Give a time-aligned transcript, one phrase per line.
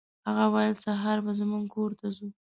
[0.27, 2.27] هغه ویل سهار به زموږ کور ته ځو.